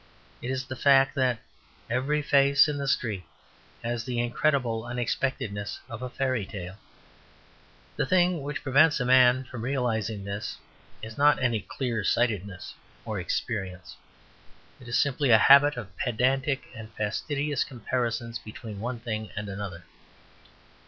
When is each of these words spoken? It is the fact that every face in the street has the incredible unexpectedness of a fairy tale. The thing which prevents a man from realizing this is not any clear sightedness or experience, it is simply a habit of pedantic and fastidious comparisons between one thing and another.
It 0.41 0.49
is 0.49 0.65
the 0.65 0.75
fact 0.75 1.13
that 1.13 1.37
every 1.87 2.23
face 2.23 2.67
in 2.67 2.79
the 2.79 2.87
street 2.87 3.23
has 3.83 4.03
the 4.03 4.17
incredible 4.19 4.83
unexpectedness 4.85 5.79
of 5.87 6.01
a 6.01 6.09
fairy 6.09 6.43
tale. 6.43 6.77
The 7.97 8.07
thing 8.07 8.41
which 8.41 8.63
prevents 8.63 8.99
a 8.99 9.05
man 9.05 9.43
from 9.43 9.61
realizing 9.61 10.23
this 10.23 10.57
is 11.03 11.19
not 11.19 11.37
any 11.37 11.61
clear 11.61 12.03
sightedness 12.03 12.73
or 13.05 13.19
experience, 13.19 13.95
it 14.79 14.87
is 14.87 14.97
simply 14.97 15.29
a 15.29 15.37
habit 15.37 15.77
of 15.77 15.95
pedantic 15.97 16.63
and 16.75 16.91
fastidious 16.93 17.63
comparisons 17.63 18.39
between 18.39 18.79
one 18.79 18.99
thing 18.99 19.29
and 19.35 19.47
another. 19.49 19.83